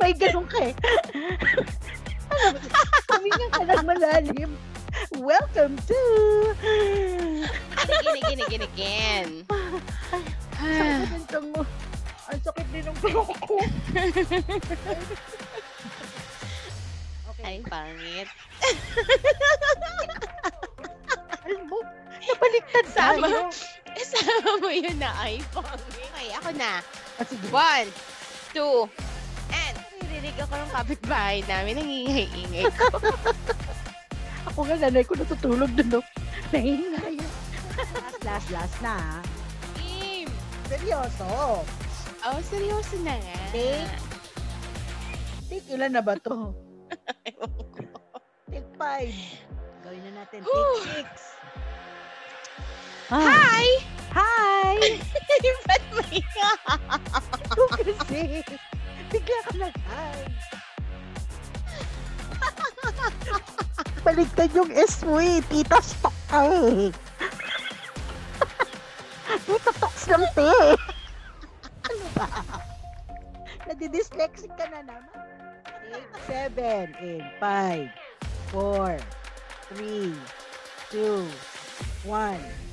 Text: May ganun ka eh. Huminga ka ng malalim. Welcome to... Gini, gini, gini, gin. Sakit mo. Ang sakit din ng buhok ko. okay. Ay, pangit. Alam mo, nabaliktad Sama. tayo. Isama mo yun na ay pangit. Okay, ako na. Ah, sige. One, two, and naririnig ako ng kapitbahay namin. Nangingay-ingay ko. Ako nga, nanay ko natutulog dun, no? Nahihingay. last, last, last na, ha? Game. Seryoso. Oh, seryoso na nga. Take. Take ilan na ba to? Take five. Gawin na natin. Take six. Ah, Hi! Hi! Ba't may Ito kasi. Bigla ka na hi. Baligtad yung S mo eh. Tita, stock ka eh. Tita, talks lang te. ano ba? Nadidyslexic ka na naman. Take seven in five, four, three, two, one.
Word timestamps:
May 0.00 0.12
ganun 0.14 0.46
ka 0.50 0.58
eh. 0.58 0.74
Huminga 3.10 3.46
ka 3.54 3.62
ng 3.62 3.84
malalim. 3.86 4.50
Welcome 5.18 5.78
to... 5.86 6.00
Gini, 7.84 8.20
gini, 8.26 8.42
gini, 8.50 8.68
gin. 8.74 9.28
Sakit 10.58 11.34
mo. 11.54 11.62
Ang 12.24 12.40
sakit 12.40 12.66
din 12.72 12.84
ng 12.88 12.96
buhok 12.98 13.38
ko. 13.44 13.56
okay. 17.30 17.44
Ay, 17.44 17.56
pangit. 17.68 18.28
Alam 21.44 21.62
mo, 21.68 21.78
nabaliktad 22.24 22.86
Sama. 22.88 23.28
tayo. 23.28 23.52
Isama 23.94 24.50
mo 24.58 24.68
yun 24.72 24.96
na 24.96 25.12
ay 25.20 25.44
pangit. 25.52 26.00
Okay, 26.16 26.28
ako 26.40 26.50
na. 26.56 26.80
Ah, 27.20 27.24
sige. 27.28 27.46
One, 27.52 27.88
two, 28.56 28.88
and 30.24 30.32
naririnig 30.32 30.40
ako 30.40 30.54
ng 30.56 30.70
kapitbahay 30.72 31.38
namin. 31.44 31.74
Nangingay-ingay 31.80 32.66
ko. 32.72 32.86
Ako 34.52 34.58
nga, 34.68 34.76
nanay 34.76 35.04
ko 35.04 35.12
natutulog 35.16 35.72
dun, 35.72 35.88
no? 35.88 36.00
Nahihingay. 36.52 37.16
last, 37.96 38.20
last, 38.24 38.48
last 38.52 38.76
na, 38.84 38.94
ha? 38.96 39.20
Game. 39.80 40.30
Seryoso. 40.68 41.64
Oh, 42.24 42.40
seryoso 42.48 42.96
na 43.04 43.16
nga. 43.16 43.40
Take. 43.52 43.92
Take 45.48 45.66
ilan 45.76 45.92
na 45.96 46.02
ba 46.04 46.16
to? 46.20 46.52
Take 48.52 48.68
five. 48.76 49.16
Gawin 49.84 50.00
na 50.08 50.24
natin. 50.24 50.40
Take 50.44 50.80
six. 50.92 51.08
Ah, 53.12 53.20
Hi! 53.20 53.66
Hi! 54.16 54.76
Ba't 55.68 55.84
may 55.92 56.20
Ito 56.24 57.64
kasi. 57.76 58.40
Bigla 59.12 59.40
ka 59.44 59.54
na 59.58 59.68
hi. 59.88 60.20
Baligtad 64.04 64.50
yung 64.52 64.70
S 64.72 65.04
mo 65.04 65.20
eh. 65.20 65.40
Tita, 65.48 65.80
stock 65.80 66.16
ka 66.28 66.44
eh. 66.48 66.92
Tita, 69.48 69.70
talks 69.80 70.04
lang 70.08 70.24
te. 70.32 70.50
ano 71.84 72.06
ba? 72.16 72.28
Nadidyslexic 73.68 74.52
ka 74.56 74.68
na 74.72 74.80
naman. 74.84 75.24
Take 75.94 76.14
seven 76.26 76.84
in 77.00 77.22
five, 77.38 77.88
four, 78.50 78.96
three, 79.70 80.12
two, 80.90 81.28
one. 82.04 82.63